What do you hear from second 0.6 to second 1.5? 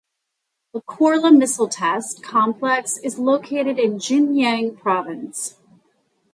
The Korla